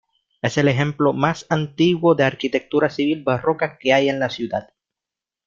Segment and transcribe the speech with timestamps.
[0.41, 4.69] Es el ejemplo más antiguo de arquitectura civil barroca que hay en la ciudad.